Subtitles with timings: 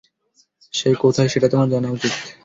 [0.73, 2.29] সে কোথায়, সেটা তো জানা উচিৎ তোমার।